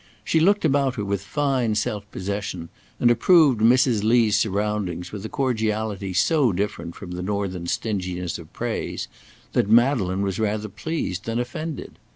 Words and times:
She 0.23 0.39
looked 0.39 0.65
about 0.65 0.95
her 0.95 1.05
with 1.05 1.21
fine 1.21 1.75
self 1.75 2.09
possession, 2.09 2.69
and 2.99 3.11
approved 3.11 3.61
Mrs. 3.61 4.03
Lee's 4.03 4.35
surroundings 4.35 5.11
with 5.11 5.23
a 5.25 5.29
cordiality 5.29 6.11
so 6.11 6.51
different 6.51 6.95
from 6.95 7.11
the 7.11 7.21
northern 7.21 7.67
stinginess 7.67 8.39
of 8.39 8.51
praise, 8.51 9.07
that 9.53 9.69
Madeleine 9.69 10.23
was 10.23 10.39
rather 10.39 10.69
pleased 10.69 11.25
than 11.25 11.37
offended. 11.37 11.99